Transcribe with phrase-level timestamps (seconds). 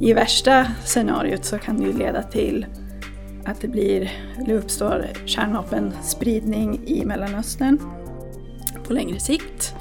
[0.00, 2.66] I värsta scenariot så kan det ju leda till
[3.44, 7.78] att det blir, eller uppstår kärnvapenspridning i Mellanöstern
[8.86, 9.74] på längre sikt.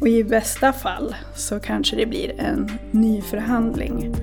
[0.00, 4.14] Och i bästa fall så kanske det blir en ny förhandling.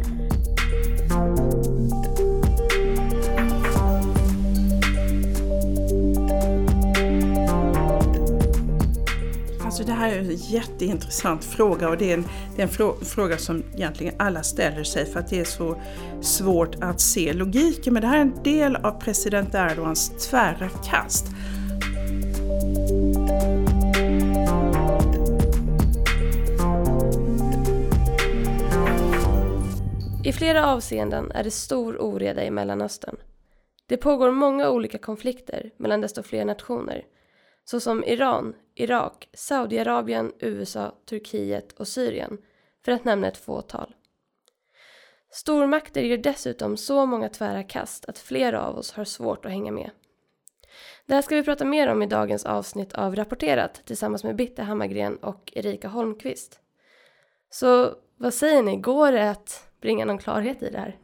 [9.80, 12.26] Alltså det här är en jätteintressant fråga och det är en,
[12.56, 15.82] det är en fråga som egentligen alla ställer sig för att det är så
[16.22, 17.94] svårt att se logiken.
[17.94, 21.26] Men det här är en del av president Erdogans tvära kast.
[30.24, 33.16] I flera avseenden är det stor oreda i Mellanöstern.
[33.88, 37.06] Det pågår många olika konflikter mellan desto fler nationer,
[37.66, 42.38] såsom Iran, Irak, Saudiarabien, USA, Turkiet och Syrien,
[42.86, 43.96] för att nämna ett fåtal.
[45.32, 49.72] Stormakter gör dessutom så många tvära kast att flera av oss har svårt att hänga
[49.72, 49.92] med.
[51.06, 54.64] Det här ska vi prata mer om i dagens avsnitt av Rapporterat tillsammans med Bitte
[54.64, 56.60] Hammargren och Erika Holmqvist.
[57.50, 60.98] Så vad säger ni, går det att bringa någon klarhet i det här?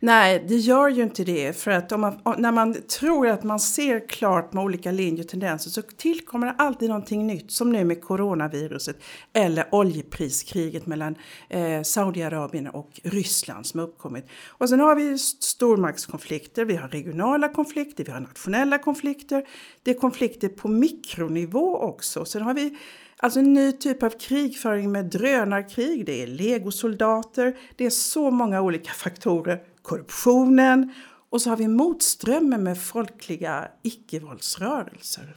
[0.00, 1.52] Nej, det gör ju inte det.
[1.52, 5.70] För att man, när man tror att man ser klart med olika linjer och tendenser
[5.70, 7.50] så tillkommer det alltid någonting nytt.
[7.50, 8.96] Som nu med coronaviruset
[9.32, 11.14] eller oljepriskriget mellan
[11.48, 14.26] eh, Saudiarabien och Ryssland som har uppkommit.
[14.48, 19.44] Och sen har vi stormaktskonflikter, vi har regionala konflikter, vi har nationella konflikter.
[19.82, 22.24] Det är konflikter på mikronivå också.
[22.24, 22.76] Sen har vi
[23.18, 28.60] Alltså en ny typ av krigföring med drönarkrig, det är legosoldater, det är så många
[28.60, 29.62] olika faktorer.
[29.86, 30.92] Korruptionen
[31.30, 35.36] och så har vi motströmmen med folkliga icke-våldsrörelser.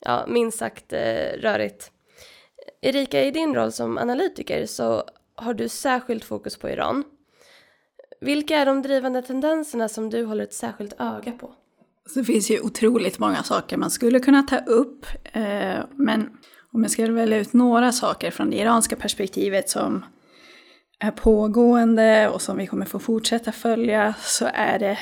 [0.00, 1.90] Ja, minst sagt eh, rörigt.
[2.80, 7.04] Erika, i din roll som analytiker så har du särskilt fokus på Iran.
[8.20, 11.54] Vilka är de drivande tendenserna som du håller ett särskilt öga på?
[12.06, 15.06] Så det finns ju otroligt många saker man skulle kunna ta upp.
[15.32, 16.38] Eh, men
[16.72, 20.04] om jag ska välja ut några saker från det iranska perspektivet som
[20.98, 24.98] är pågående och som vi kommer få fortsätta följa så är det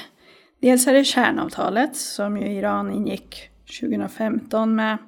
[0.61, 3.51] dels är det kärnavtalet som ju Iran ingick
[3.81, 4.99] 2015 med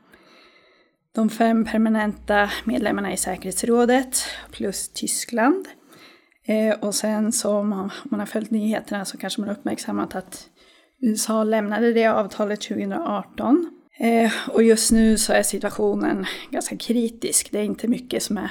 [1.14, 5.66] de fem permanenta medlemmarna i säkerhetsrådet plus Tyskland.
[6.46, 10.48] Eh, och sen så om man har följt nyheterna så kanske man har uppmärksammat att
[11.00, 13.70] USA lämnade det avtalet 2018.
[13.98, 17.52] Eh, och just nu så är situationen ganska kritisk.
[17.52, 18.50] Det är inte mycket som, är,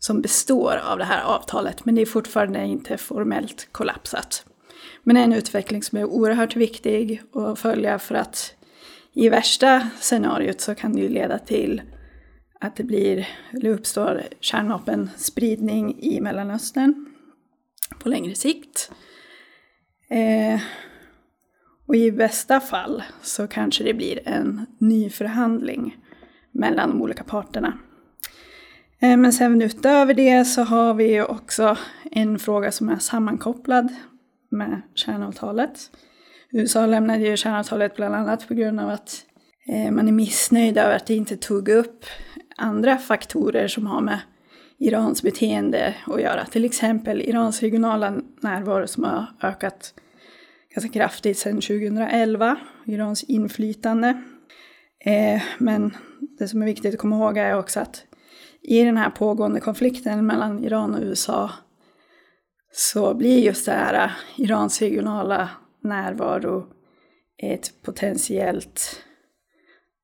[0.00, 4.44] som består av det här avtalet, men det är fortfarande inte formellt kollapsat.
[5.02, 8.54] Men det är en utveckling som är oerhört viktig att följa för att
[9.12, 11.82] i värsta scenariot så kan det ju leda till
[12.60, 17.06] att det blir, eller uppstår kärnvapenspridning i Mellanöstern
[17.98, 18.92] på längre sikt.
[20.08, 20.60] Eh,
[21.86, 25.96] och i bästa fall så kanske det blir en ny förhandling
[26.52, 27.78] mellan de olika parterna.
[29.02, 31.76] Eh, men sen utöver det så har vi också
[32.10, 33.94] en fråga som är sammankopplad
[34.50, 35.90] med kärnavtalet.
[36.52, 39.24] USA lämnade ju kärnavtalet bland annat på grund av att
[39.68, 42.04] eh, man är missnöjd över att det inte tog upp
[42.56, 44.18] andra faktorer som har med
[44.78, 46.44] Irans beteende att göra.
[46.44, 48.10] Till exempel Irans regionala
[48.40, 49.94] närvaro som har ökat
[50.74, 52.56] ganska kraftigt sedan 2011,
[52.86, 54.22] Irans inflytande.
[55.04, 55.96] Eh, men
[56.38, 58.04] det som är viktigt att komma ihåg är också att
[58.62, 61.50] i den här pågående konflikten mellan Iran och USA
[62.72, 65.50] så blir just det här äh, Irans regionala
[65.82, 66.66] närvaro
[67.42, 69.02] ett potentiellt,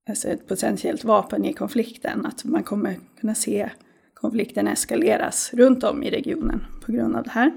[0.08, 2.26] alltså ett potentiellt vapen i konflikten.
[2.26, 3.70] Att man kommer kunna se
[4.14, 7.52] konflikten eskaleras runt om i regionen på grund av det här.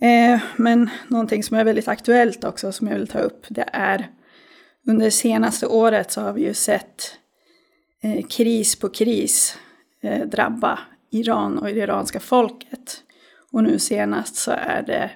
[0.00, 4.10] Eh, men någonting som är väldigt aktuellt också som jag vill ta upp det är
[4.88, 7.18] under det senaste året så har vi ju sett
[8.02, 9.58] eh, kris på kris
[10.00, 10.78] eh, drabba
[11.10, 13.02] Iran och det iranska folket.
[13.52, 15.10] Och nu senast så är det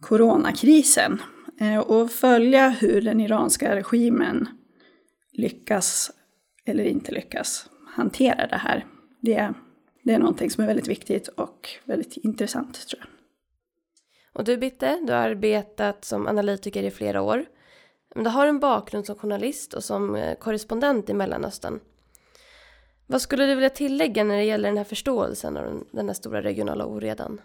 [0.00, 1.22] coronakrisen.
[1.60, 4.48] Eh, och följa hur den iranska regimen
[5.32, 6.10] lyckas
[6.64, 8.86] eller inte lyckas hantera det här.
[9.20, 9.52] Det,
[10.02, 13.08] det är någonting som är väldigt viktigt och väldigt intressant tror jag.
[14.32, 17.46] Och du Bitte, du har arbetat som analytiker i flera år.
[18.14, 21.80] Men du har en bakgrund som journalist och som eh, korrespondent i Mellanöstern.
[23.06, 26.42] Vad skulle du vilja tillägga när det gäller den här förståelsen av den här stora
[26.42, 27.40] regionala oredan?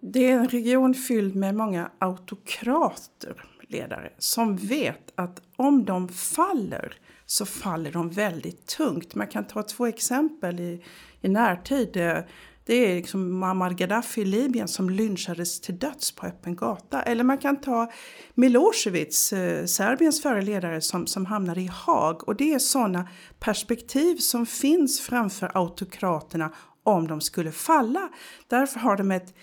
[0.00, 3.44] Det är en region fylld med många autokrater.
[3.68, 9.14] ledare som vet att om de faller så faller de väldigt tungt.
[9.14, 10.82] Man kan ta två exempel i,
[11.20, 11.96] i närtid.
[11.96, 12.18] Eh,
[12.66, 17.02] det är liksom Muammar Gaddafi i Libyen som lynchades till döds på öppen gata.
[17.02, 17.92] Eller man kan ta
[18.34, 22.28] Milosevic, eh, Serbiens förre ledare, som, som hamnade i Haag.
[22.28, 23.08] Och det är sådana
[23.38, 26.52] perspektiv som finns framför autokraterna
[26.82, 28.08] om de skulle falla.
[28.48, 29.34] Därför har de ett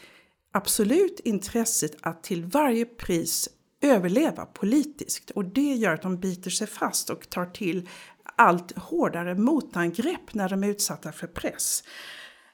[0.51, 3.49] absolut intresse att till varje pris
[3.81, 7.89] överleva politiskt och det gör att de biter sig fast och tar till
[8.35, 11.83] allt hårdare motangrepp när de är utsatta för press.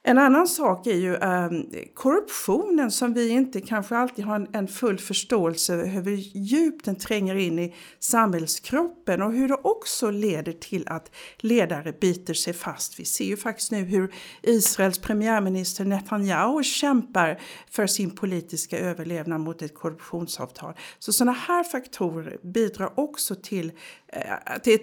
[0.04, 1.50] En annan sak är ju eh,
[1.94, 6.96] korruptionen som vi inte kanske alltid har en, en, full förståelse över hur djupt den
[6.96, 13.00] tränger in i samhällskroppen och hur det också leder till att ledare biter sig fast.
[13.00, 19.62] Vi ser ju faktiskt nu hur Israels premiärminister Netanyahu kämpar för sin politiska överlevnad mot
[19.62, 20.74] ett korruptionsavtal.
[21.00, 23.72] Så sådana här faktorer bidrar också till
[24.14, 24.80] Eh, att det är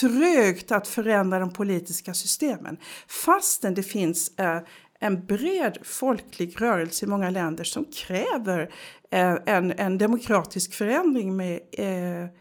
[0.00, 2.76] trögt att förändra de politiska systemen.
[3.08, 4.58] Fastän det finns eh,
[5.00, 8.74] en bred folklig rörelse i många länder som kräver
[9.10, 11.60] eh, en, en demokratisk förändring med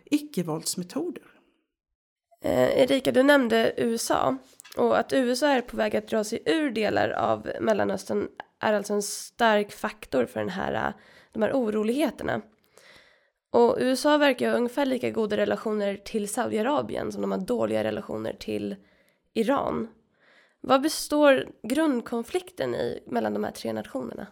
[0.06, 1.24] icke-våldsmetoder.
[2.42, 4.38] Erika, du nämnde USA
[4.78, 8.28] och att USA är på väg att dra sig ur delar av Mellanöstern
[8.60, 10.94] är alltså en stark faktor för den här,
[11.34, 12.42] de här oroligheterna.
[13.52, 18.34] Och USA verkar ha ungefär lika goda relationer till Saudiarabien som de har dåliga relationer
[18.34, 18.76] till
[19.34, 19.88] Iran.
[20.62, 24.28] Vad består grundkonflikten i mellan de här tre nationerna?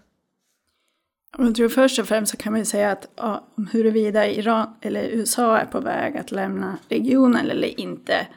[1.37, 5.03] Jag tror först och främst så kan man ju säga att ja, huruvida Iran eller
[5.03, 8.27] USA är på väg att lämna regionen eller inte,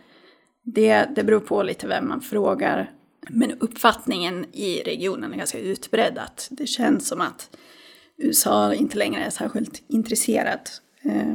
[0.63, 2.93] det, det beror på lite vem man frågar.
[3.29, 7.57] Men uppfattningen i regionen är ganska utbredd att det känns som att
[8.21, 10.83] USA inte längre är särskilt intresserat.
[11.03, 11.33] Eh,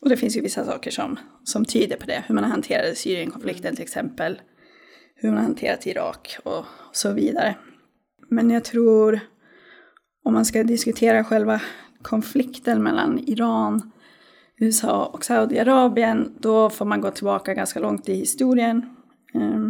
[0.00, 2.98] och det finns ju vissa saker som, som tyder på det, hur man har hanterat
[2.98, 4.40] Syrienkonflikten till exempel
[5.16, 7.54] hur man har hanterat Irak och så vidare.
[8.28, 9.20] Men jag tror,
[10.24, 11.60] om man ska diskutera själva
[12.02, 13.92] konflikten mellan Iran,
[14.58, 18.96] USA och Saudiarabien, då får man gå tillbaka ganska långt i historien.
[19.34, 19.68] Eh,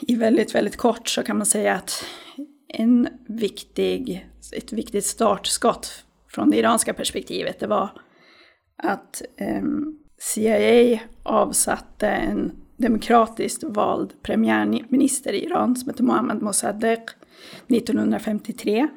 [0.00, 2.04] I väldigt, väldigt kort så kan man säga att
[2.68, 7.90] en viktig, ett viktigt startskott från det iranska perspektivet, det var
[8.82, 17.12] att ehm, CIA avsatte en demokratiskt vald premiärminister i Iran som hette Mohammad Mossadegh
[17.68, 18.88] 1953.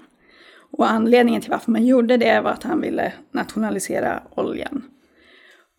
[0.71, 4.83] Och anledningen till varför man gjorde det var att han ville nationalisera oljan.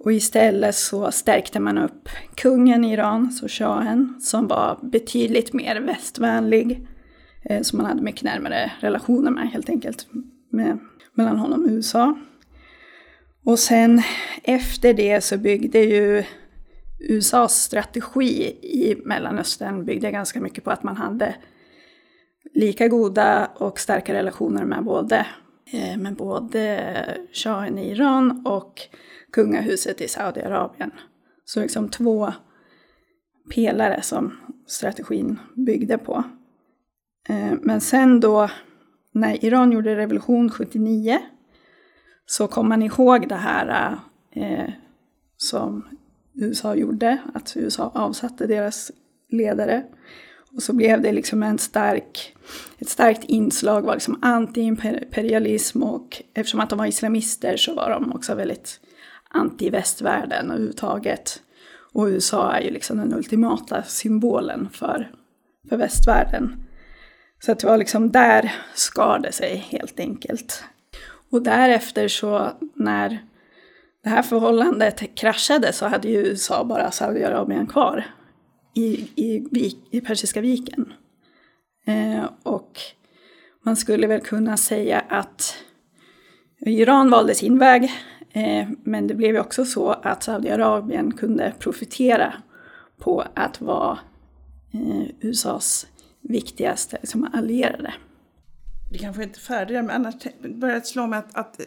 [0.05, 5.81] Och istället så stärkte man upp kungen i Iran, så shahen, som var betydligt mer
[5.81, 6.87] västvänlig.
[7.45, 10.07] Eh, som man hade mycket närmare relationer med helt enkelt,
[10.51, 10.79] med,
[11.15, 12.19] mellan honom och USA.
[13.45, 14.03] Och sen
[14.43, 16.25] efter det så byggde ju
[17.09, 21.35] USAs strategi i Mellanöstern byggde ganska mycket på att man hade
[22.55, 25.27] lika goda och starka relationer med både,
[25.73, 26.95] eh, med både
[27.33, 28.81] shahen i Iran och
[29.33, 30.91] kungahuset i Saudiarabien.
[31.45, 32.33] Så liksom två
[33.55, 36.25] pelare som strategin byggde på.
[37.29, 38.51] Eh, men sen då
[39.13, 41.19] när Iran gjorde revolution 79
[42.27, 43.99] så kom man ihåg det här
[44.31, 44.71] eh,
[45.37, 45.89] som
[46.35, 48.91] USA gjorde, att USA avsatte deras
[49.29, 49.85] ledare.
[50.57, 52.35] Och så blev det liksom en stark,
[52.79, 55.83] ett starkt inslag var liksom antiimperialism.
[55.83, 58.81] och eftersom att de var islamister så var de också väldigt
[59.31, 61.43] anti-västvärlden överhuvudtaget.
[61.93, 65.11] Och USA är ju liksom den ultimata symbolen för,
[65.69, 66.65] för västvärlden.
[67.45, 70.65] Så att det var liksom där skar det sig helt enkelt.
[71.31, 73.25] Och därefter så när
[74.03, 78.07] det här förhållandet kraschade så hade ju USA bara Saudiarabien kvar
[78.75, 80.93] i, i, i Persiska viken.
[81.87, 82.81] Eh, och
[83.63, 85.57] man skulle väl kunna säga att
[86.61, 87.83] Iran valde sin väg,
[88.33, 92.35] eh, men det blev ju också så att Saudiarabien kunde profitera
[92.99, 93.99] på att vara
[94.75, 95.87] eh, USAs
[96.23, 97.95] viktigaste liksom, allierade.
[98.93, 100.15] Vi kanske inte är färdiga, men annars
[100.55, 101.67] börjar det slå mig att, att eh,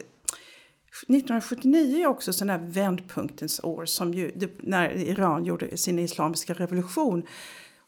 [1.08, 7.24] 1979 är också sån här vändpunktens år som ju, när Iran gjorde sin islamiska revolution.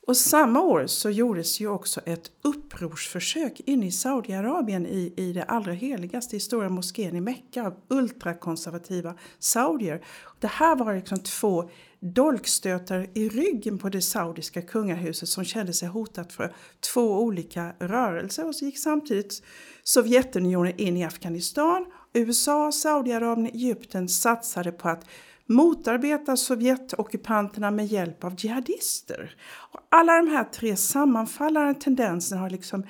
[0.08, 5.44] Och samma år så gjordes ju också ett upprorsförsök inne i Saudiarabien i, i det
[5.44, 10.06] allra heligaste, i stora moskén i Mecka av ultrakonservativa saudier.
[10.40, 11.70] Det här var liksom två
[12.00, 16.56] dolkstötar i ryggen på det saudiska kungahuset som kände sig hotat för
[16.94, 19.44] två olika rörelser och så gick samtidigt
[19.84, 25.06] Sovjetunionen in i Afghanistan USA, Saudiarabien och Egypten satsade på att
[25.46, 29.36] motarbeta Sovjetockupanterna med hjälp av jihadister.
[29.74, 32.88] Och alla de här tre sammanfallande tendenserna har liksom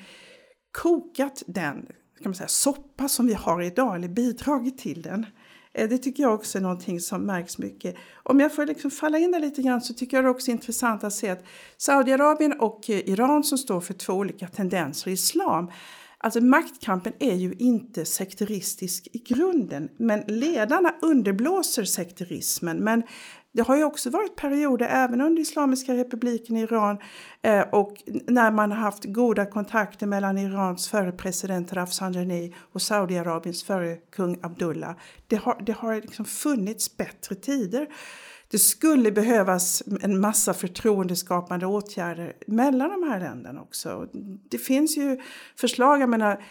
[0.72, 1.86] kokat den
[2.22, 5.26] kan man säga, soppa som vi har idag, eller bidragit till den.
[5.78, 7.96] Eh, det tycker jag också är någonting som märks mycket.
[8.22, 10.52] Om jag får liksom falla in där lite grann så tycker jag det också är
[10.52, 11.44] intressant att se att
[11.76, 15.70] Saudiarabien och eh, Iran som står för två olika tendenser i islam
[16.20, 22.76] Alltså maktkampen är ju inte sekteristisk i grunden, men ledarna underblåser sekterismen.
[22.78, 23.02] Men
[23.52, 26.98] det har ju också varit perioder, även under Islamiska republiken i Iran
[27.42, 33.64] eh, och när man har haft goda kontakter mellan Irans förre president Rafsanjani och Saudiarabiens
[33.64, 34.96] förre kung Abdullah.
[35.26, 37.88] Det har, det har liksom funnits bättre tider.
[38.50, 44.08] Det skulle behövas en massa förtroendeskapande åtgärder mellan de här länderna också.
[44.50, 45.20] Det finns ju
[45.56, 46.44] förslag, jag menar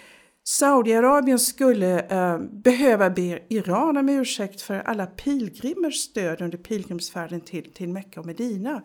[0.50, 7.74] Saudiarabien skulle eh, behöva be Iran om ursäkt för alla pilgrimers stöd under pilgrimsfärden till,
[7.74, 8.82] till Mecka och Medina.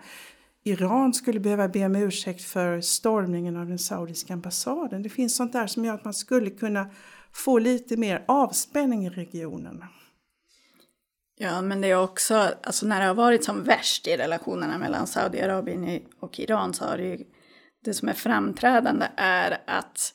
[0.64, 5.02] Iran skulle behöva be om ursäkt för stormningen av den saudiska ambassaden.
[5.02, 6.90] Det finns sånt där som gör att man skulle kunna
[7.32, 9.84] få lite mer avspänning i regionen.
[11.38, 15.06] Ja, men det är också, alltså när det har varit som värst i relationerna mellan
[15.06, 17.24] Saudiarabien och Iran så har det ju,
[17.84, 20.14] det som är framträdande är att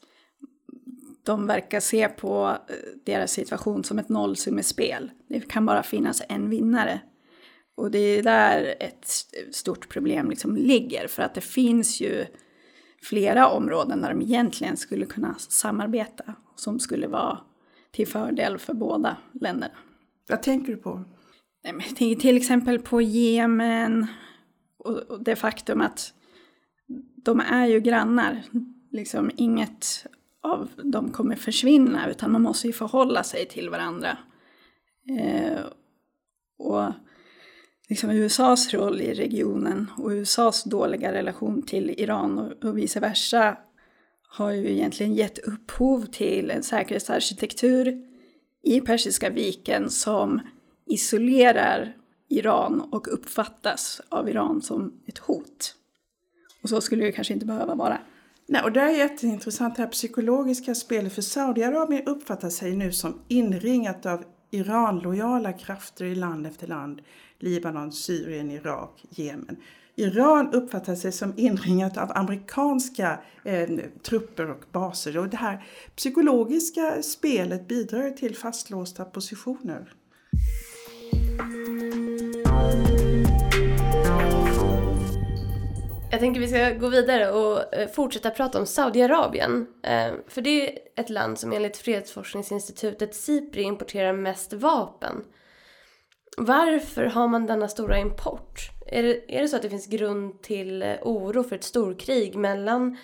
[1.28, 5.12] de verkar se på eh, deras situation som ett nollsummespel.
[5.30, 7.00] Det kan bara finnas en vinnare.
[7.76, 9.08] Och det är där ett
[9.52, 12.26] stort problem liksom ligger, för att det finns ju
[13.04, 17.40] flera områden där de egentligen skulle kunna samarbeta, som skulle vara
[17.92, 19.74] till fördel för båda länderna.
[20.30, 21.04] Vad tänker du på?
[21.64, 24.08] Jag tänker till exempel på Jemen
[24.78, 26.14] och det faktum att
[27.16, 28.44] de är ju grannar.
[28.92, 30.06] Liksom inget
[30.44, 34.18] av dem kommer försvinna utan man måste ju förhålla sig till varandra.
[35.20, 35.60] Eh,
[36.58, 36.92] och
[37.90, 43.58] liksom USAs roll i regionen och USAs dåliga relation till Iran och, och vice versa
[44.30, 48.04] har ju egentligen gett upphov till en säkerhetsarkitektur
[48.64, 50.42] i Persiska viken som
[50.86, 51.96] isolerar
[52.30, 55.76] Iran och uppfattas av Iran som ett hot.
[56.64, 58.00] Och så skulle det kanske inte behöva vara.
[58.50, 63.20] Nej, och det är jätteintressant det här psykologiska spelet för Saudiarabien uppfattar sig nu som
[63.28, 67.02] inringat av Iran-lojala krafter i land efter land.
[67.40, 69.58] Libanon, Syrien, Irak, Jemen.
[69.96, 73.70] Iran uppfattar sig som inringat av amerikanska eh,
[74.04, 79.94] trupper och baser och det här psykologiska spelet bidrar till fastlåsta positioner.
[86.12, 89.68] Jag tänker vi ska gå vidare och eh, fortsätta prata om Saudiarabien.
[89.84, 95.24] Eh, för det är ett land som enligt fredsforskningsinstitutet SIPRI importerar mest vapen.
[96.38, 98.70] Varför har man denna stora import?
[98.88, 102.36] Är det, är det så att det finns grund till eh, oro för ett storkrig
[102.36, 102.98] mellan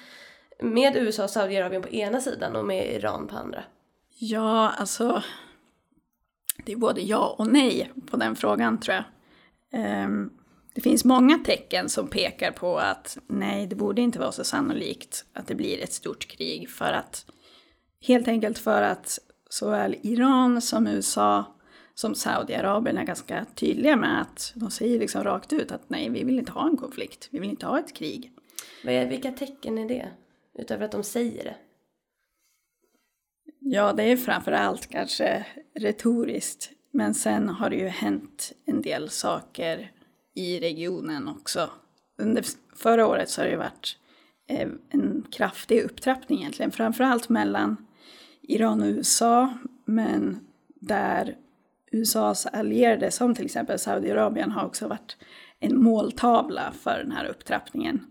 [0.60, 3.64] med USA och Saudiarabien på ena sidan och med Iran på andra?
[4.18, 5.24] Ja, alltså
[6.66, 9.06] det är både ja och nej på den frågan tror jag.
[10.06, 10.43] Um,
[10.74, 15.26] det finns många tecken som pekar på att nej, det borde inte vara så sannolikt
[15.34, 17.26] att det blir ett stort krig för att
[18.02, 21.46] helt enkelt för att såväl Iran som USA
[21.94, 26.24] som Saudiarabien är ganska tydliga med att de säger liksom rakt ut att nej, vi
[26.24, 28.32] vill inte ha en konflikt, vi vill inte ha ett krig.
[28.84, 30.12] Vilka tecken är det?
[30.60, 31.56] Utöver att de säger det?
[33.60, 36.70] Ja, det är framför allt kanske retoriskt.
[36.92, 39.92] Men sen har det ju hänt en del saker
[40.36, 41.70] i regionen också.
[42.18, 43.98] Under förra året så har det ju varit
[44.50, 47.86] eh, en kraftig upptrappning egentligen, framförallt mellan
[48.42, 49.54] Iran och USA,
[49.86, 50.40] men
[50.76, 51.38] där
[51.92, 55.18] USAs allierade, som till exempel Saudiarabien, har också varit
[55.60, 58.06] en måltavla för den här upptrappningen.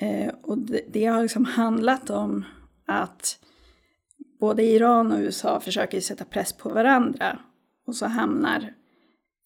[0.00, 2.44] Eh, och det, det har liksom handlat om
[2.86, 3.38] att
[4.40, 7.38] både Iran och USA försöker sätta press på varandra
[7.86, 8.74] och så hamnar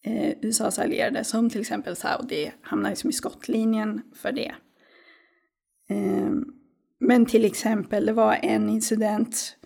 [0.05, 4.55] eh, USAs allierade, som till exempel Saudi, hamnar liksom i skottlinjen för det.
[5.89, 6.31] Eh,
[6.99, 9.57] men till exempel, det var en incident,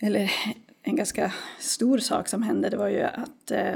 [0.00, 0.32] eller
[0.82, 3.74] en ganska stor sak som hände, det var ju att eh,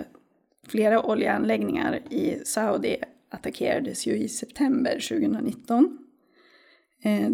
[0.67, 2.97] flera oljeanläggningar i Saudi
[3.31, 5.99] attackerades ju i september 2019.
[7.03, 7.31] Eh,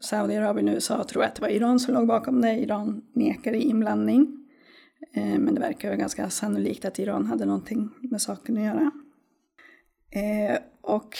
[0.00, 2.52] Saudiarabien och USA tror att det var Iran som låg bakom det.
[2.52, 4.41] Iran nekade inblandning.
[5.12, 8.90] Eh, men det verkar ju ganska sannolikt att Iran hade någonting med saken att göra.
[10.10, 11.16] Eh, och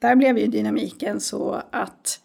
[0.00, 2.20] där blev ju dynamiken så att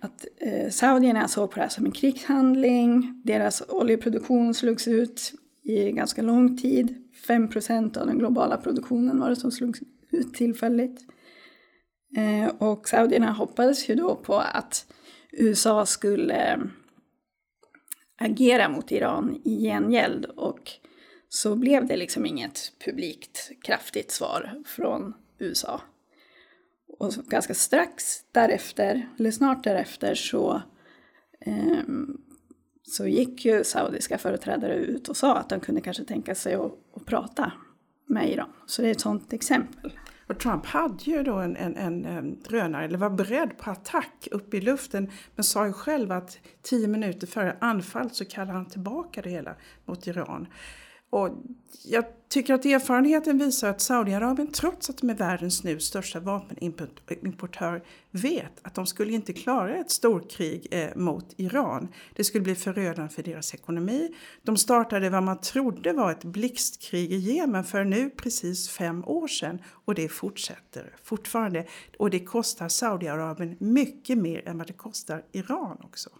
[0.00, 3.22] att eh, saudierna såg på det här som en krigshandling.
[3.24, 5.32] Deras oljeproduktion slogs ut
[5.62, 7.04] i ganska lång tid.
[7.28, 9.80] 5% av den globala produktionen var det som slogs
[10.10, 11.00] ut tillfälligt.
[12.58, 14.86] Och saudierna hoppades ju då på att
[15.32, 16.58] USA skulle eh,
[18.18, 20.70] agera mot Iran i gengäld och
[21.28, 25.80] så blev det liksom inget publikt kraftigt svar från USA.
[26.98, 30.62] Och ganska strax därefter, eller snart därefter, så,
[31.40, 31.82] eh,
[32.82, 36.72] så gick ju saudiska företrädare ut och sa att de kunde kanske tänka sig att,
[36.94, 37.52] att prata
[38.06, 38.52] med Iran.
[38.66, 39.92] Så det är ett sådant exempel.
[40.28, 44.28] Och Trump hade ju då en, en, en, en drönare, eller var beredd på attack
[44.30, 48.66] uppe i luften men sa ju själv att tio minuter före anfall så kallade han
[48.66, 49.54] tillbaka det hela
[49.84, 50.46] mot Iran.
[51.10, 51.30] Och
[51.84, 57.82] jag tycker att erfarenheten visar att Saudiarabien, trots att de är världens nu största vapenimportör,
[58.10, 61.88] vet att de skulle inte klara ett storkrig eh, mot Iran.
[62.14, 64.14] Det skulle bli förödande för deras ekonomi.
[64.42, 69.28] De startade vad man trodde var ett blixtkrig i Jemen för nu precis fem år
[69.28, 71.66] sedan och det fortsätter fortfarande.
[71.98, 76.10] Och det kostar Saudiarabien mycket mer än vad det kostar Iran också.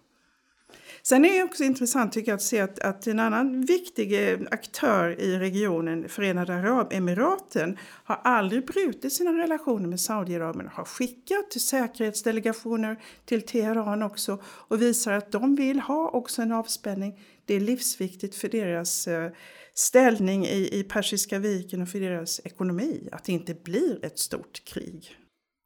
[1.09, 4.39] Sen är det också intressant tycker jag att se att, att en annan viktig eh,
[4.51, 10.69] aktör i regionen, Förenade Arabemiraten, har aldrig brutit sina relationer med Saudiarabien.
[10.73, 16.51] Har skickat till säkerhetsdelegationer till Teheran också och visar att de vill ha också en
[16.51, 17.19] avspänning.
[17.45, 19.31] Det är livsviktigt för deras eh,
[19.73, 24.63] ställning i, i Persiska viken och för deras ekonomi att det inte blir ett stort
[24.65, 25.17] krig.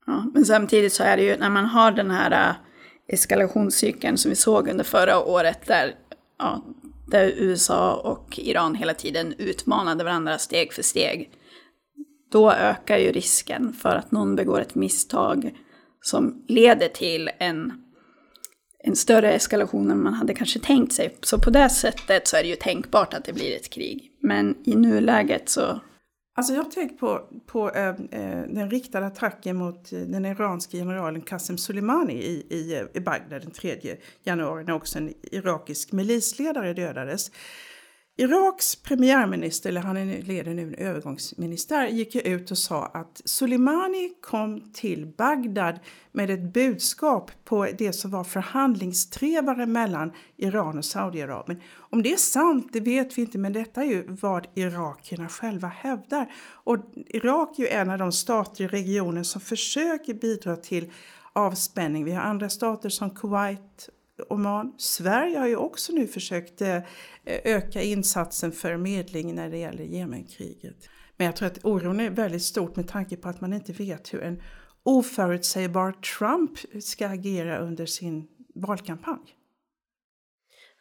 [0.06, 2.56] Ja, men samtidigt så är det ju när man har den här eh,
[3.08, 5.96] eskalationscykeln som vi såg under förra året där,
[6.40, 6.66] ja,
[7.08, 11.32] där USA och Iran hela tiden utmanade varandra steg för steg.
[12.32, 15.54] Då ökar ju risken för att någon begår ett misstag
[16.02, 17.74] som leder till en,
[18.84, 21.18] en större eskalation än man hade kanske tänkt sig.
[21.22, 24.12] Så på det sättet så är det ju tänkbart att det blir ett krig.
[24.22, 25.80] Men i nuläget så
[26.36, 27.96] Alltså jag har tänkt på, på äh,
[28.48, 33.52] den riktade attacken mot eh, den iranske generalen Qasem Soleimani i, i, i Bagdad den
[33.52, 37.32] 3 januari när också en irakisk milisledare dödades.
[38.18, 44.72] Iraks premiärminister, eller han leder nu en övergångsministär, gick ut och sa att Soleimani kom
[44.74, 45.80] till Bagdad
[46.12, 51.62] med ett budskap på det som var förhandlingstrevare mellan Iran och Saudiarabien.
[51.76, 55.68] Om det är sant, det vet vi inte, men detta är ju vad irakierna själva
[55.68, 56.32] hävdar.
[56.64, 60.92] Och Irak är ju en av de stater i regionen som försöker bidra till
[61.34, 62.06] avspänning.
[62.06, 63.90] Vi har andra stater som Kuwait
[64.30, 64.74] Oman.
[64.78, 66.80] Sverige har ju också nu försökt eh,
[67.26, 70.90] öka insatsen för medling när det gäller Jemenkriget.
[71.18, 74.14] Men jag tror att oron är väldigt stort med tanke på att man inte vet
[74.14, 74.42] hur en
[74.84, 79.38] oförutsägbar Trump ska agera under sin valkampanj.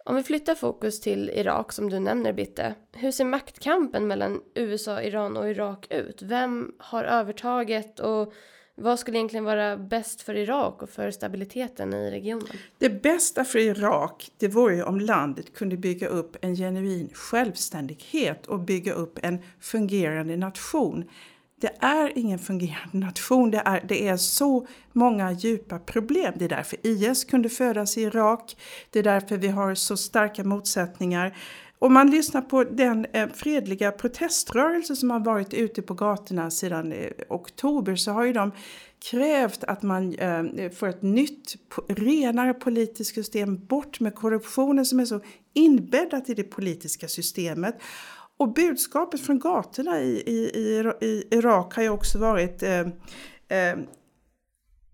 [0.04, 2.74] Om vi flyttar fokus till Irak som du nämner Bitte.
[2.92, 6.22] Hur ser maktkampen mellan USA, Iran och Irak ut?
[6.22, 8.32] Vem har övertaget och
[8.74, 12.56] vad skulle egentligen vara bäst för Irak och för stabiliteten i regionen?
[12.78, 18.46] Det bästa för Irak det vore ju om landet kunde bygga upp en genuin självständighet
[18.46, 21.04] och bygga upp en fungerande nation.
[21.60, 26.34] Det är ingen fungerande nation, det är, det är så många djupa problem.
[26.36, 28.56] Det är därför IS kunde födas i Irak,
[28.90, 31.36] det är därför vi har så starka motsättningar.
[31.82, 36.92] Om man lyssnar på den eh, fredliga proteströrelse som har varit ute på gatorna sedan
[36.92, 38.52] eh, oktober så har ju de
[39.10, 41.54] krävt att man eh, får ett nytt,
[41.88, 45.20] renare politiskt system, bort med korruptionen som är så
[45.54, 47.78] inbäddat i det politiska systemet.
[48.36, 52.80] Och budskapet från gatorna i, i, i, i Irak har ju också varit eh,
[53.48, 53.78] eh,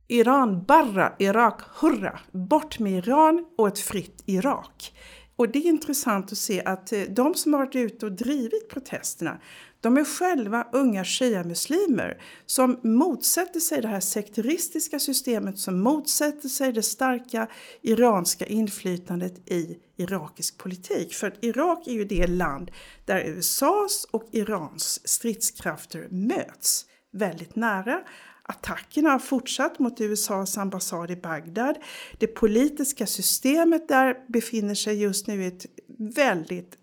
[0.09, 4.92] Iran barra, Irak hurra, bort med Iran och ett fritt Irak.
[5.38, 8.68] Och det är intressant att se att eh, de som har varit ute och drivit
[8.68, 9.40] protesterna,
[9.81, 16.72] de är själva unga shia-muslimer som motsätter sig det här sekteristiska systemet, som motsätter sig
[16.72, 17.48] det starka
[17.83, 21.14] iranska inflytandet i irakisk politik.
[21.14, 22.70] För att Irak är ju det land
[23.05, 28.01] där USAs och Irans stridskrafter möts väldigt nära.
[28.53, 31.77] Attackerna har fortsatt mot USAs ambassad i Bagdad.
[32.19, 35.67] Det politiska systemet där befinner sig just nu i ett
[35.99, 36.77] väldigt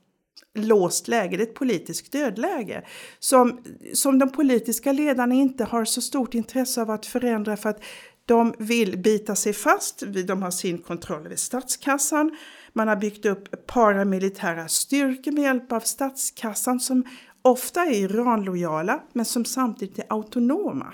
[0.54, 2.86] låst läge, det är ett politiskt dödläge
[3.20, 7.84] som, som de politiska ledarna inte har så stort intresse av att förändra för att
[8.26, 12.38] de vill bita sig fast, de har sin kontroll över statskassan,
[12.74, 17.04] man har byggt upp paramilitära styrkor med hjälp av statskassan som
[17.42, 20.94] ofta är Iranlojala men som samtidigt är autonoma.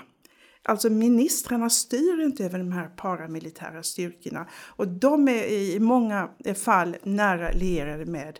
[0.64, 6.30] Alltså ministrarna styr inte över de här paramilitära styrkorna och de är i många
[6.64, 8.38] fall nära lierade med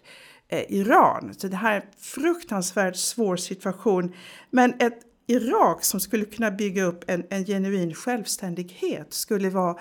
[0.48, 1.35] eh, Iran.
[1.38, 4.14] Så det här är en fruktansvärt svår situation.
[4.50, 9.76] Men ett Irak som skulle kunna bygga upp en, en genuin självständighet skulle vara,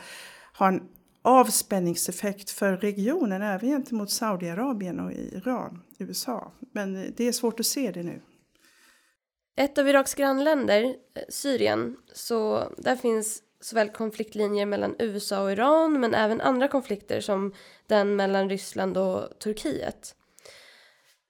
[0.58, 0.82] ha en
[1.22, 6.52] avspänningseffekt för regionen, även gentemot Saudiarabien och Iran, USA.
[6.74, 8.22] Men eh, det är svårt att se det nu.
[9.56, 16.00] Ett av Iraks grannländer, eh, Syrien, så där finns såväl konfliktlinjer mellan USA och Iran
[16.00, 17.54] men även andra konflikter som
[17.88, 20.16] den mellan Ryssland och Turkiet.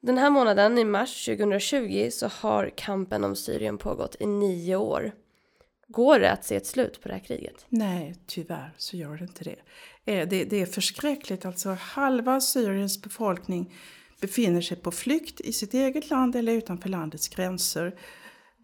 [0.01, 5.11] Den här månaden, i mars 2020, så har kampen om Syrien pågått i nio år.
[5.87, 7.65] Går det att se ett slut på det här kriget?
[7.69, 9.55] Nej, tyvärr så gör det inte det.
[10.05, 13.73] Eh, det, det är förskräckligt, alltså halva Syriens befolkning
[14.21, 17.95] befinner sig på flykt i sitt eget land eller utanför landets gränser.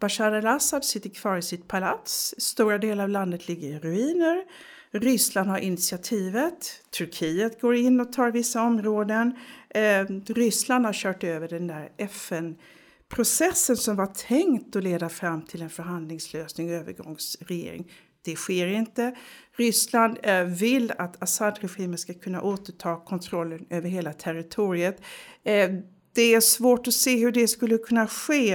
[0.00, 4.44] Bashar al-Assad sitter kvar i sitt palats, stora delar av landet ligger i ruiner.
[4.90, 9.34] Ryssland har initiativet, Turkiet går in och tar vissa områden.
[9.70, 15.62] Eh, Ryssland har kört över den där FN-processen som var tänkt att leda fram till
[15.62, 17.90] en förhandlingslösning och övergångsregering.
[18.28, 19.14] Det sker inte.
[19.56, 25.02] Ryssland eh, vill att Assad-regimen ska kunna återta kontrollen över hela territoriet.
[25.44, 25.70] Eh,
[26.14, 28.52] det är svårt att se hur det skulle kunna ske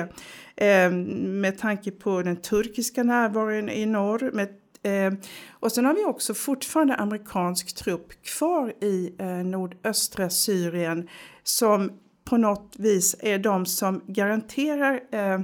[0.56, 4.48] eh, med tanke på den turkiska närvaron i norr.
[5.50, 11.10] Och sen har vi också fortfarande amerikansk trupp kvar i nordöstra Syrien
[11.44, 11.92] som
[12.26, 15.40] på något vis är de som garanterar eh,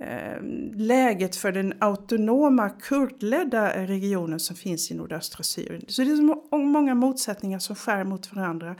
[0.00, 0.42] Eh,
[0.76, 5.84] läget för den autonoma kurdledda regionen som finns i nordöstra Syrien.
[5.88, 8.76] Så det är så många motsättningar som skär mot varandra.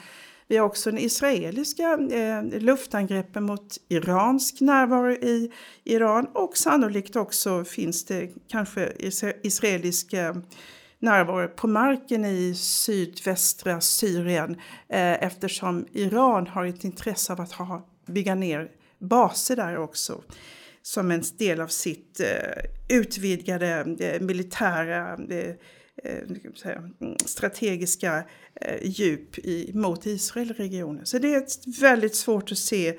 [0.48, 5.52] Vi har också den israeliska eh, luftangreppen mot iransk närvaro i
[5.84, 8.92] Iran och sannolikt också finns det kanske
[9.42, 10.14] israelisk
[10.98, 14.50] närvaro på marken i sydvästra Syrien
[14.88, 20.22] eh, eftersom Iran har ett intresse av att ha, bygga ner baser där också
[20.82, 25.54] som en del av sitt eh, utvidgade eh, militära eh,
[26.04, 26.22] eh
[27.00, 31.06] mm, strategiska eh, djup i, mot Israelregionen.
[31.06, 32.98] Så det är väldigt svårt att se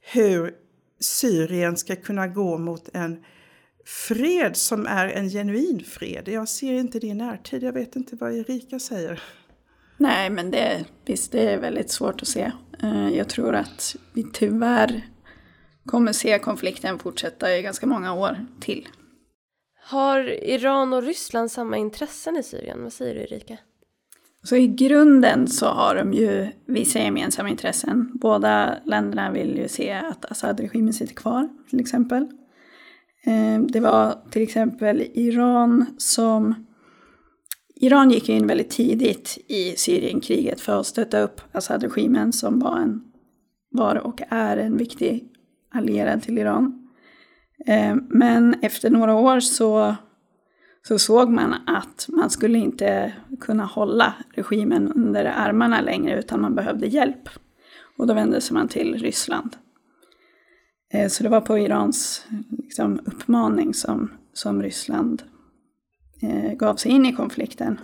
[0.00, 0.54] hur
[1.00, 3.24] Syrien ska kunna gå mot en
[3.86, 6.28] fred som är en genuin fred.
[6.28, 7.62] Jag ser inte det i närtid.
[7.62, 9.22] Jag vet inte vad Erika säger.
[9.96, 12.52] Nej, men det, visst, det är väldigt svårt att se.
[12.82, 15.06] Eh, jag tror att vi tyvärr
[15.86, 18.88] kommer se konflikten fortsätta i ganska många år till.
[19.88, 22.82] Har Iran och Ryssland samma intressen i Syrien?
[22.82, 23.58] Vad säger du Erika?
[24.42, 28.10] Så i grunden så har de ju vissa gemensamma intressen.
[28.14, 32.22] Båda länderna vill ju se att Assad-regimen sitter kvar, till exempel.
[33.26, 36.66] Eh, det var till exempel Iran som...
[37.74, 43.02] Iran gick in väldigt tidigt i Syrienkriget för att stötta upp Assad-regimen som var, en,
[43.70, 45.28] var och är en viktig
[45.70, 46.88] allierad till Iran.
[47.66, 49.96] Eh, men efter några år så,
[50.88, 56.54] så såg man att man skulle inte kunna hålla regimen under armarna längre utan man
[56.54, 57.28] behövde hjälp.
[57.98, 59.56] Och då vände sig man till Ryssland.
[60.92, 65.22] Eh, så det var på Irans liksom, uppmaning som, som Ryssland
[66.22, 67.80] eh, gav sig in i konflikten.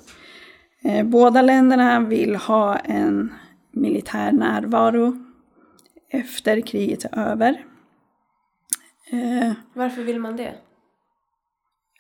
[0.85, 3.33] Eh, båda länderna vill ha en
[3.73, 5.17] militär närvaro
[6.11, 7.65] efter kriget är över.
[9.13, 10.55] Eh, Varför vill man det?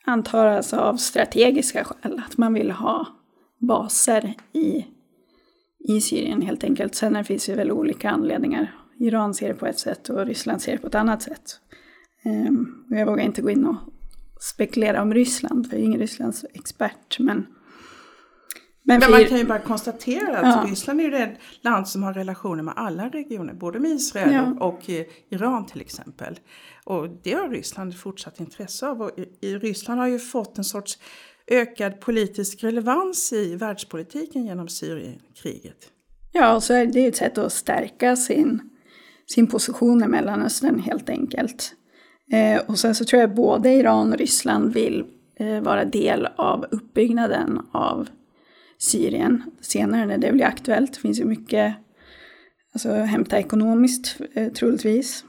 [0.04, 3.06] Antar alltså av strategiska skäl, att man vill ha
[3.58, 4.86] baser i,
[5.78, 6.94] i Syrien helt enkelt.
[6.94, 8.74] Sen finns det väl olika anledningar.
[8.98, 11.60] Iran ser det på ett sätt och Ryssland ser det på ett annat sätt.
[12.24, 12.52] Eh,
[12.90, 13.76] och jag vågar inte gå in och
[14.40, 17.18] spekulera om Ryssland, för jag är ingen Rysslands expert.
[17.18, 17.46] Men
[18.84, 20.70] men, men man kan ju bara konstatera att ja.
[20.70, 24.66] Ryssland är ju det land som har relationer med alla regioner, både med Israel ja.
[24.66, 24.90] och, och
[25.30, 26.38] Iran till exempel.
[26.84, 29.02] Och det har Ryssland fortsatt intresse av.
[29.02, 30.98] Och i, Ryssland har ju fått en sorts
[31.46, 35.90] ökad politisk relevans i världspolitiken genom Syrienkriget.
[36.32, 38.70] Ja, så är det ett sätt att stärka sin,
[39.26, 41.74] sin position i Mellanöstern helt enkelt.
[42.32, 45.04] Eh, och sen så tror jag både Iran och Ryssland vill
[45.36, 48.08] eh, vara del av uppbyggnaden av
[48.78, 50.94] Syrien senare när det blir aktuellt.
[50.94, 51.74] Det finns ju mycket
[52.72, 55.24] alltså, att hämta ekonomiskt eh, troligtvis.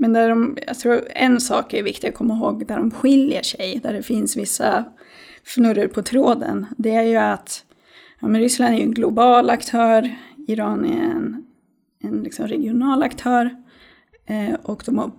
[0.00, 3.42] Men där de, jag tror en sak är viktig att komma ihåg, där de skiljer
[3.42, 4.84] sig, där det finns vissa
[5.44, 7.64] fnurror på tråden, det är ju att
[8.20, 11.44] ja, men Ryssland är ju en global aktör, Iran är en,
[12.02, 13.50] en liksom regional aktör
[14.26, 15.10] eh, och de har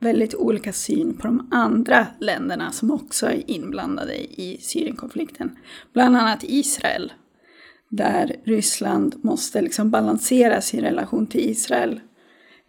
[0.00, 5.56] väldigt olika syn på de andra länderna som också är inblandade i Syrienkonflikten.
[5.92, 7.12] Bland annat Israel,
[7.88, 12.00] där Ryssland måste liksom balansera sin relation till Israel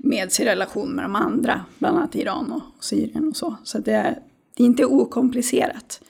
[0.03, 3.55] med sin relation med de andra, bland annat Iran och Syrien och så.
[3.63, 4.19] Så det är,
[4.57, 6.01] det är inte okomplicerat.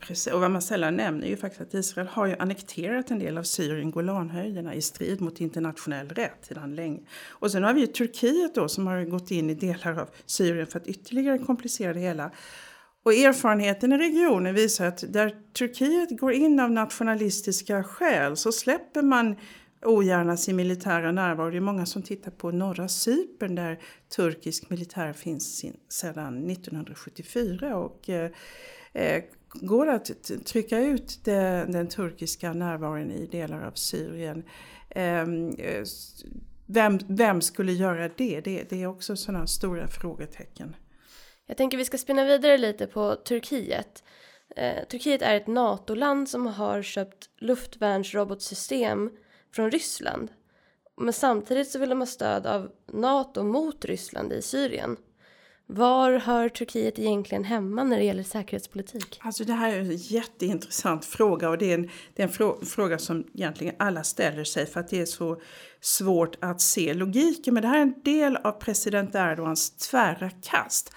[0.00, 0.32] Precis.
[0.32, 3.38] Och vad man sällan nämner är ju faktiskt att Israel har ju annekterat en del
[3.38, 7.00] av Syrien, Golanhöjderna, i strid mot internationell rätt sedan länge.
[7.28, 10.66] Och sen har vi ju Turkiet då som har gått in i delar av Syrien
[10.66, 12.30] för att ytterligare komplicera det hela.
[13.04, 19.02] Och erfarenheten i regionen visar att där Turkiet går in av nationalistiska skäl så släpper
[19.02, 19.36] man
[19.82, 21.50] ogärna sin militära närvaro.
[21.50, 23.80] Det är många som tittar på norra Cypern där
[24.16, 27.76] turkisk militär finns sedan 1974.
[27.76, 28.30] Och, eh,
[28.92, 30.10] eh, går att
[30.44, 34.42] trycka ut det, den turkiska närvaron i delar av Syrien.
[34.90, 35.84] Ehm, eh,
[36.66, 38.40] vem, vem skulle göra det?
[38.40, 38.70] det?
[38.70, 40.76] Det är också sådana stora frågetecken.
[41.46, 44.02] Jag tänker vi ska spinna vidare lite på Turkiet.
[44.56, 49.10] Eh, Turkiet är ett NATO-land som har köpt luftvärnsrobotsystem
[49.52, 50.30] från Ryssland.
[50.96, 54.96] Men samtidigt så vill de ha stöd av NATO mot Ryssland i Syrien.
[55.70, 59.20] Var hör Turkiet egentligen hemma när det gäller säkerhetspolitik?
[59.22, 62.98] Alltså det här är en jätteintressant fråga och det är en, det är en fråga
[62.98, 65.40] som egentligen alla ställer sig för att det är så
[65.80, 67.54] svårt att se logiken.
[67.54, 70.92] Men det här är en del av president Erdogans tvära kast.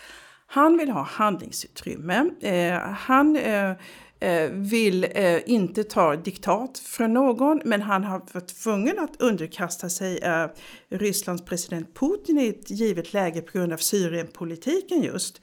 [0.45, 2.29] Han vill ha handlingsutrymme.
[2.41, 3.75] Eh, han eh, Eh,
[4.21, 9.89] Eh, vill eh, inte ta diktat från någon men han har varit tvungen att underkasta
[9.89, 10.47] sig eh,
[10.89, 15.41] Rysslands president Putin i ett givet läge på grund av Syrienpolitiken just.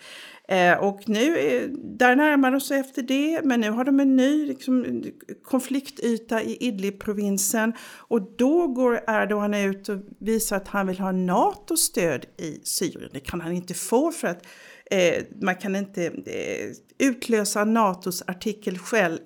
[0.81, 1.35] Och nu,
[1.83, 5.05] där närmar de sig efter det, men nu har de en ny liksom,
[5.43, 12.27] konfliktyta i Idlib-provinsen och då går Erdogan ut och visar att han vill ha NATO-stöd
[12.37, 13.11] i Syrien.
[13.13, 14.47] Det kan han inte få för att
[14.91, 18.79] Eh, man kan inte eh, utlösa Natos artikel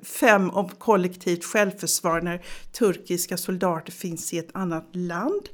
[0.02, 5.48] 5 om kollektivt självförsvar när turkiska soldater finns i ett annat land.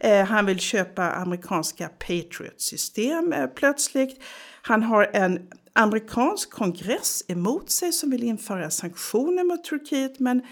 [0.00, 4.22] Eh, han vill köpa amerikanska Patriot-system eh, plötsligt.
[4.62, 10.42] Han har en amerikansk kongress emot sig som vill införa sanktioner mot Turkiet men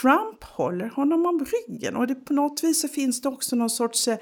[0.00, 3.70] Trump håller honom om ryggen och det, på något vis så finns det också någon
[3.70, 4.18] sorts eh,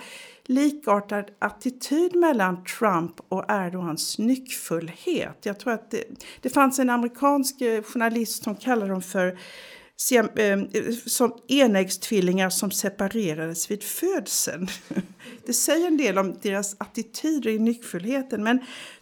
[0.47, 5.39] likartad attityd mellan Trump och Erdogans nyckfullhet.
[5.43, 6.05] Jag tror att det,
[6.41, 9.39] det fanns en amerikansk eh, journalist som kallade dem för
[10.37, 10.59] eh,
[11.07, 14.69] som enäggstvillingar som separerades vid födseln.
[15.47, 18.43] Det säger en del om deras attityder i nyckfullheten.
[18.43, 18.61] Men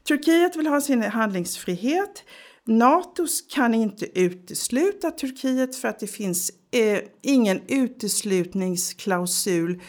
[0.08, 2.24] Turkiet vill ha sin handlingsfrihet.
[2.64, 9.80] Nato kan inte utesluta Turkiet för att det finns eh, ingen uteslutningsklausul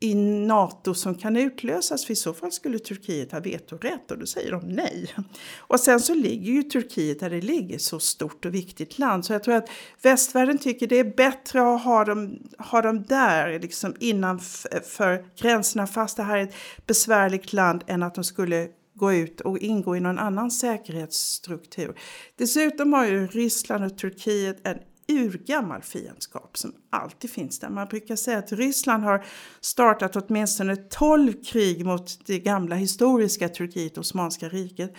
[0.00, 4.26] i Nato som kan utlösas för i så fall skulle Turkiet ha vetorätt och då
[4.26, 5.14] säger de nej.
[5.56, 9.24] Och sen så ligger ju Turkiet där det ligger, så stort och viktigt land.
[9.24, 9.70] Så jag tror att
[10.02, 15.86] västvärlden tycker det är bättre att ha dem, ha dem där liksom innanför eh, gränserna
[15.86, 16.54] fast det här är ett
[16.86, 21.98] besvärligt land än att de skulle gå ut och ingå i någon annan säkerhetsstruktur.
[22.38, 27.68] Dessutom har ju Ryssland och Turkiet en urgammal fiendskap som alltid finns där.
[27.68, 29.24] Man brukar säga att Ryssland har
[29.60, 34.94] startat åtminstone 12 krig mot det gamla historiska Turkiet, Osmanska riket.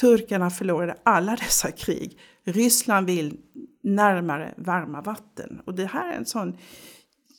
[0.00, 2.20] Turkarna förlorade alla dessa krig.
[2.44, 3.36] Ryssland vill
[3.82, 5.60] närmare varma vatten.
[5.66, 6.58] Och det här är en sån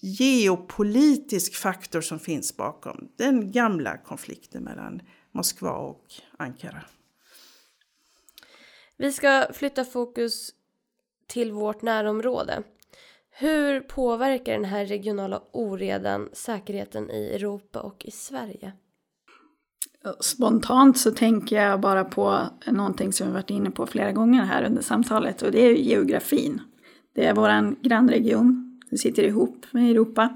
[0.01, 6.05] geopolitisk faktor som finns bakom den gamla konflikten mellan Moskva och
[6.37, 6.83] Ankara.
[8.97, 10.51] Vi ska flytta fokus
[11.31, 12.63] till vårt närområde.
[13.31, 18.73] Hur påverkar den här regionala oredan säkerheten i Europa och i Sverige?
[20.19, 24.63] Spontant så tänker jag bara på någonting som vi varit inne på flera gånger här
[24.63, 26.61] under samtalet och det är geografin.
[27.15, 30.29] Det är våran grannregion, den sitter ihop med Europa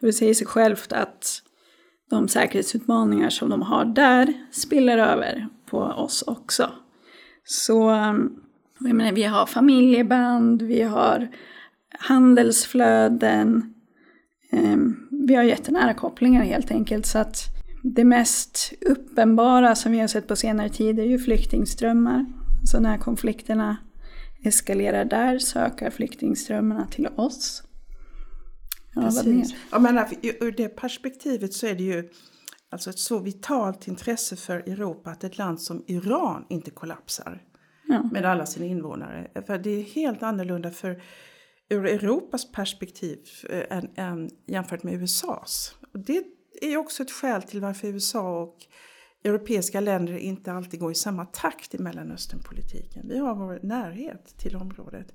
[0.00, 1.42] och det säger sig självt att
[2.10, 6.70] de säkerhetsutmaningar som de har där spiller över på oss också.
[7.44, 7.90] Så
[8.78, 11.28] jag menar, vi har familjeband, vi har
[11.98, 13.74] handelsflöden,
[14.52, 17.06] ehm, vi har jättenära kopplingar helt enkelt.
[17.06, 17.44] Så att
[17.82, 22.26] det mest uppenbara som vi har sett på senare tid är ju flyktingströmmar.
[22.64, 23.76] Så när konflikterna
[24.44, 27.62] eskalerar där så ökar flyktingströmmarna till oss.
[28.94, 29.54] Ja, Precis.
[29.70, 32.08] Jag menar, ur det perspektivet så är det ju
[32.70, 37.42] alltså ett så vitalt intresse för Europa att ett land som Iran inte kollapsar
[37.88, 38.02] ja.
[38.12, 39.30] med alla sina invånare.
[39.46, 41.02] För det är helt annorlunda för
[41.68, 43.18] ur Europas perspektiv
[43.50, 45.74] äh, än, än jämfört med USAs.
[45.92, 46.24] Och det
[46.60, 48.66] är också ett skäl till varför USA och
[49.24, 53.08] europeiska länder inte alltid går i samma takt i Mellanösternpolitiken.
[53.08, 55.14] Vi har vår närhet till området.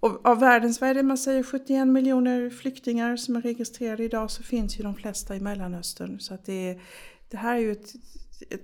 [0.00, 4.30] Och av världens, vad är det man säger, 71 miljoner flyktingar som är registrerade idag
[4.30, 6.20] så finns ju de flesta i Mellanöstern.
[6.20, 6.82] Så att det, är,
[7.28, 7.92] det här är ju ett,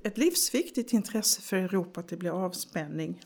[0.05, 3.21] ett livsviktigt intresse för Europa att det blir avspänning.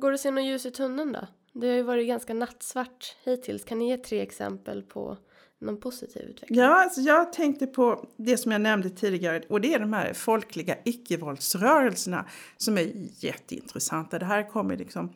[0.00, 1.26] Går det att se något ljus i tunneln då?
[1.52, 3.64] Det har ju varit ganska nattsvart hittills.
[3.64, 5.16] Kan ni ge tre exempel på
[5.60, 6.58] någon positiv utveckling?
[6.58, 10.12] Ja, alltså jag tänkte på det som jag nämnde tidigare och det är de här
[10.12, 12.92] folkliga icke-våldsrörelserna som är
[13.24, 14.18] jätteintressanta.
[14.18, 15.12] Det här kommer liksom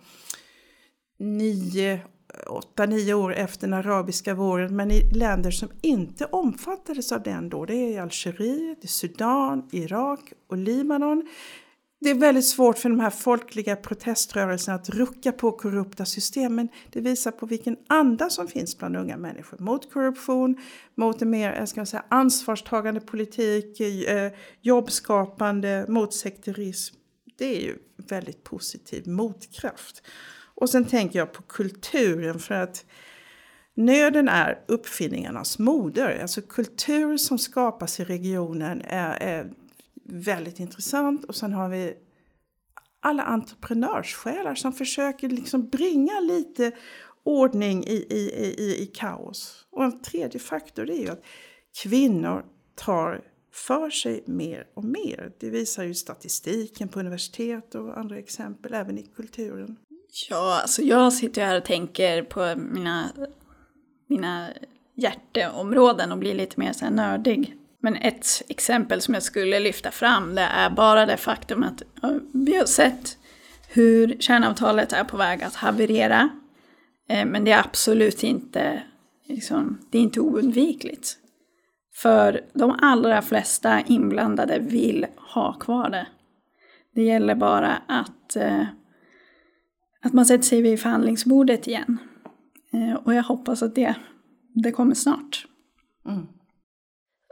[1.19, 2.01] nio,
[2.47, 7.49] åtta, nio år efter den arabiska våren men i länder som inte omfattades av den
[7.49, 7.65] då.
[7.65, 11.29] Det är Algeriet, Sudan, Irak och Libanon.
[12.03, 16.69] Det är väldigt svårt för de här folkliga proteströrelserna att rucka på korrupta system men
[16.91, 20.57] det visar på vilken anda som finns bland unga människor mot korruption,
[20.95, 26.95] mot en mer eh, ska man säga, ansvarstagande politik, eh, jobbskapande, mot sekterism.
[27.39, 27.77] Det är ju
[28.09, 30.03] väldigt positiv motkraft.
[30.55, 32.85] Och sen tänker jag på kulturen för att
[33.75, 36.19] nöden är uppfinningarnas moder.
[36.23, 39.51] Alltså kultur som skapas i regionen är, är
[40.13, 41.25] väldigt intressant.
[41.25, 41.95] Och sen har vi
[43.01, 46.73] alla entreprenörssjälar som försöker liksom bringa lite
[47.25, 49.67] ordning i, i, i, i kaos.
[49.71, 51.23] Och en tredje faktor är ju att
[51.83, 52.45] kvinnor
[52.75, 55.33] tar för sig mer och mer.
[55.41, 59.77] Det visar ju statistiken på universitet och andra exempel, även i kulturen.
[60.31, 63.13] Ja, alltså jag sitter ju här och tänker på mina,
[64.07, 64.49] mina
[64.95, 67.57] hjärteområden och blir lite mer så här nördig.
[67.85, 71.83] Men ett exempel som jag skulle lyfta fram det är bara det faktum att
[72.33, 73.19] vi har sett
[73.69, 76.29] hur kärnavtalet är på väg att haverera.
[77.09, 78.83] Eh, men det är absolut inte,
[79.29, 81.17] liksom, det är inte oundvikligt.
[81.95, 86.07] För de allra flesta inblandade vill ha kvar det.
[86.95, 88.67] Det gäller bara att, eh,
[90.03, 91.99] att man sätter sig vid förhandlingsbordet igen.
[92.73, 93.95] Eh, och jag hoppas att det,
[94.55, 95.47] det kommer snart.
[96.09, 96.27] Mm.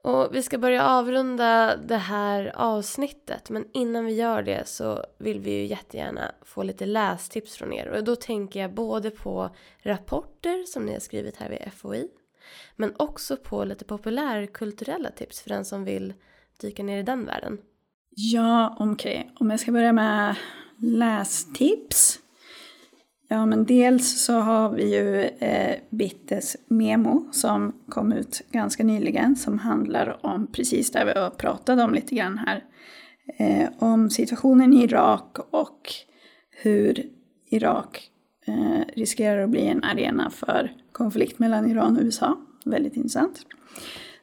[0.02, 5.40] Och vi ska börja avrunda det här avsnittet men innan vi gör det så vill
[5.40, 9.50] vi ju jättegärna få lite lästips från er och då tänker jag både på
[9.82, 12.08] rapporter som ni har skrivit här vid FOI
[12.76, 16.14] men också på lite populärkulturella tips för den som vill
[16.60, 17.58] dyka ner i den världen.
[18.10, 19.20] Ja, okej.
[19.20, 19.34] Okay.
[19.40, 20.36] Om jag ska börja med
[20.78, 22.18] lästips
[23.32, 29.36] Ja, men dels så har vi ju eh, Bittes memo som kom ut ganska nyligen
[29.36, 32.64] som handlar om precis det vi har pratat om lite grann här.
[33.38, 35.92] Eh, om situationen i Irak och
[36.50, 37.02] hur
[37.50, 38.10] Irak
[38.46, 42.38] eh, riskerar att bli en arena för konflikt mellan Iran och USA.
[42.64, 43.40] Väldigt intressant.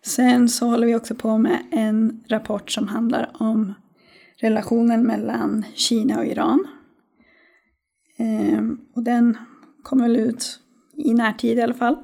[0.01, 3.73] Sen så håller vi också på med en rapport som handlar om
[4.37, 6.67] relationen mellan Kina och Iran
[8.19, 9.37] Eh, Ehm, och den
[9.83, 10.59] kom väl ut
[10.97, 11.97] i närtid i alla fall.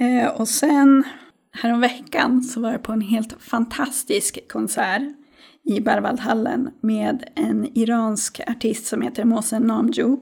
[0.00, 1.04] Eh, och sen
[1.52, 5.02] häromveckan så var jag på en helt fantastisk konsert
[5.64, 10.20] i Berwaldhallen med en iransk artist som heter Mohsen Namjo.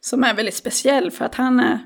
[0.00, 1.78] Som är väldigt speciell för att han är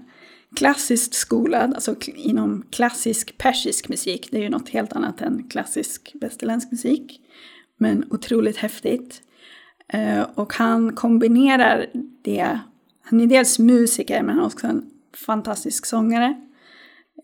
[0.57, 4.29] klassiskt skolad, alltså inom klassisk persisk musik.
[4.31, 7.21] Det är ju något helt annat än klassisk västerländsk musik.
[7.79, 9.23] Men otroligt häftigt.
[9.93, 11.87] Eh, och han kombinerar
[12.23, 12.61] det,
[13.03, 14.91] han är dels musiker men han är också en
[15.27, 16.41] fantastisk sångare.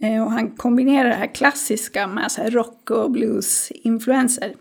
[0.00, 4.54] Eh, och han kombinerar det här klassiska med så rock och blues-influenser.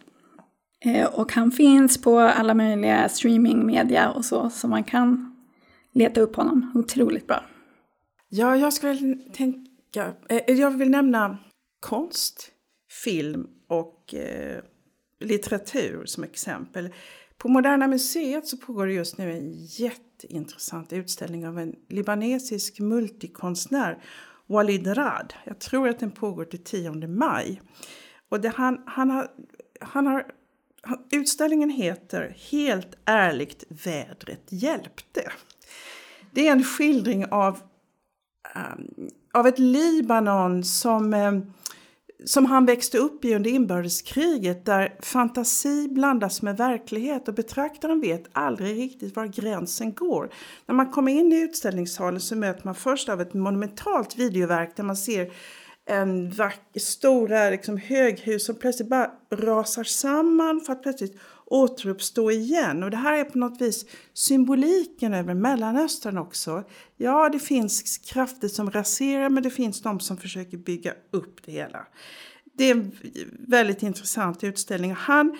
[0.85, 5.35] Eh, och han finns på alla möjliga streamingmedia och så, så man kan
[5.93, 6.71] leta upp honom.
[6.75, 7.43] Otroligt bra.
[8.29, 10.13] Ja, jag skulle tänka,
[10.47, 11.37] jag vill nämna
[11.79, 12.51] konst,
[13.03, 14.61] film och eh,
[15.19, 16.89] litteratur som exempel.
[17.45, 24.03] På Moderna Museet så pågår det just nu en jätteintressant utställning av en libanesisk multikonstnär,
[24.47, 25.33] Walid Rad.
[25.43, 27.61] Jag tror att den pågår till 10 maj.
[28.29, 29.27] Och det, han, han har,
[29.81, 30.25] han har,
[31.11, 35.31] utställningen heter Helt ärligt, vädret hjälpte.
[36.31, 37.59] Det är en skildring av,
[38.55, 41.53] um, av ett Libanon som um,
[42.25, 48.23] som han växte upp i under inbördeskriget där fantasi blandas med verklighet och betraktaren vet
[48.31, 50.29] aldrig riktigt var gränsen går.
[50.65, 54.83] När man kommer in i utställningssalen så möter man först av ett monumentalt videoverk där
[54.83, 55.31] man ser
[55.85, 62.83] en vacker, stora liksom, höghus som plötsligt bara rasar samman för att plötsligt återuppstå igen.
[62.83, 66.63] Och det här är på något vis symboliken över Mellanöstern också.
[66.97, 71.51] Ja, det finns krafter som raserar men det finns de som försöker bygga upp det
[71.51, 71.87] hela.
[72.57, 72.91] det är en
[73.39, 74.93] väldigt intressant utställning.
[74.93, 75.37] Han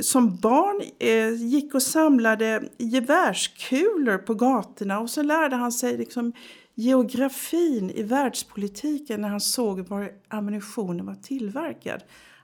[0.00, 6.32] som barn eh, gick och samlade gevärskulor på gatorna och så lärde han sig liksom
[6.74, 12.02] geografin i världspolitiken när han såg var ammunitionen var tillverkad.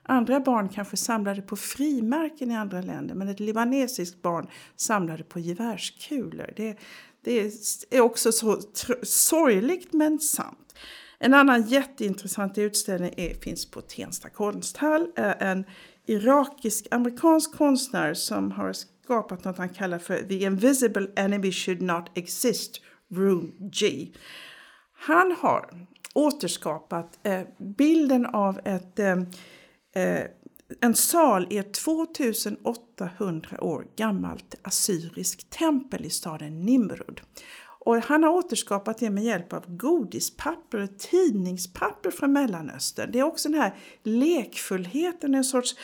[0.09, 5.39] Andra barn kanske samlade på frimärken i andra länder men ett libanesiskt barn samlade på
[5.39, 6.53] gevärskulor.
[6.55, 6.77] Det,
[7.23, 7.51] det
[7.89, 8.61] är också så
[9.03, 10.75] sorgligt men sant.
[11.19, 15.07] En annan jätteintressant utställning är, finns på Tensta konsthall.
[15.15, 15.65] En
[16.05, 22.81] irakisk-amerikansk konstnär som har skapat något han kallar för The Invisible Enemy Should Not Exist,
[23.11, 24.07] Room G.
[24.93, 27.19] Han har återskapat
[27.57, 28.99] bilden av ett,
[29.99, 30.25] eh,
[30.81, 37.21] en sal i ett 2800 år gammalt assyriskt tempel i staden Nimrud.
[37.81, 43.11] Och han har återskapat det med hjälp av godispapper och tidningspapper från Mellanöstern.
[43.11, 45.75] Det är också den här lekfullheten, en sorts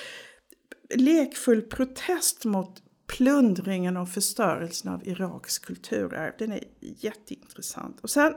[0.96, 6.34] lekfull protest mot plundringen och förstörelsen av Iraks kulturarv.
[6.40, 8.00] Den är jätteintressant.
[8.02, 8.34] Och sen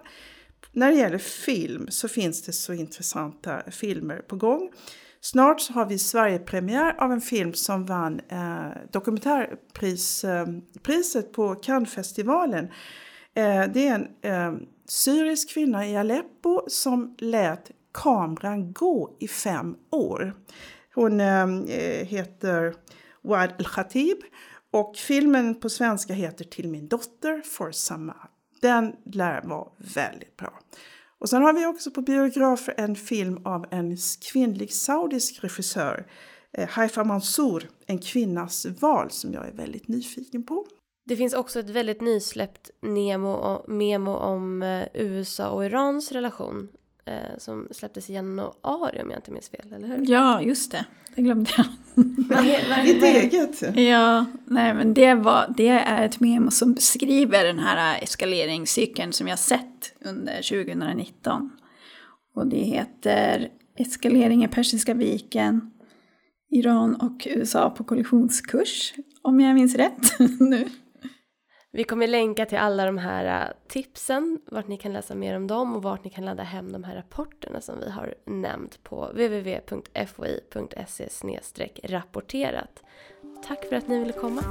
[0.73, 4.71] när det gäller film så finns det så intressanta filmer på gång.
[5.21, 12.65] Snart så har vi Sverigepremiär av en film som vann eh, dokumentärpriset eh, på Cannesfestivalen.
[13.35, 14.53] Eh, det är en eh,
[14.89, 20.35] syrisk kvinna i Aleppo som lät kameran gå i fem år.
[20.95, 22.75] Hon eh, eh heter
[23.23, 24.19] Wad El-Khatib
[24.71, 28.17] och filmen på svenska heter Till min dotter for Sama.
[28.61, 30.59] Den lär vara väldigt bra.
[31.19, 33.97] Och sen har vi också på biografer en film av en
[34.33, 36.07] kvinnlig saudisk regissör,
[36.53, 40.67] eh, Haifa Mansour, En kvinnas val, som jag är väldigt nyfiken på.
[41.07, 46.69] Det finns också ett väldigt nysläppt Nemo memo om eh, USA och Irans relation
[47.09, 50.05] eh, som släpptes i januari om jag inte minns fel, eller hur?
[50.11, 50.85] Ja, just det.
[51.15, 51.67] Det glömde jag.
[52.85, 53.77] Ditt eget?
[53.77, 59.29] Ja, nej men det, var, det är ett memo som beskriver den här eskaleringscykeln som
[59.29, 61.51] jag sett under 2019.
[62.35, 63.49] Och det heter
[63.79, 65.71] Eskalering i Persiska viken,
[66.51, 70.69] Iran och USA på kollisionskurs, om jag minns rätt nu.
[71.79, 75.47] Vi kommer länka till alla de här äh, tipsen, vart ni kan läsa mer om
[75.47, 79.07] dem och vart ni kan ladda hem de här rapporterna som vi har nämnt på
[79.07, 81.09] www.foi.se
[81.83, 82.83] rapporterat.
[83.49, 84.43] Tack för att ni ville komma.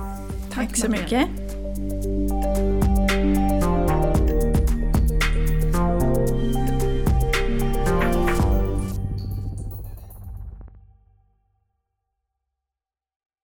[0.53, 1.29] Tack så mycket.